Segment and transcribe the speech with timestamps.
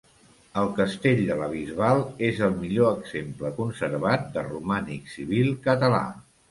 [0.61, 2.01] El castell de la Bisbal
[2.31, 6.07] és el millor exemple conservat de romànic civil català.